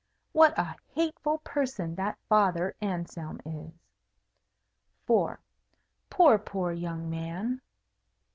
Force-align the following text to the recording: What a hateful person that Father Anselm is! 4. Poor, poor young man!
What 0.31 0.57
a 0.57 0.75
hateful 0.95 1.37
person 1.43 1.93
that 1.93 2.17
Father 2.27 2.75
Anselm 2.81 3.39
is! 3.45 3.71
4. 5.05 5.39
Poor, 6.09 6.39
poor 6.39 6.71
young 6.71 7.07
man! 7.07 7.61